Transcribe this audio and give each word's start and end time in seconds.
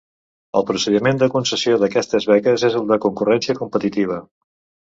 El 0.59 0.63
procediment 0.69 1.19
de 1.23 1.27
concessió 1.33 1.77
d'aquestes 1.83 2.27
beques 2.33 2.65
és 2.71 2.79
el 2.81 2.89
de 2.93 3.01
concurrència 3.07 3.59
competitiva. 3.63 4.19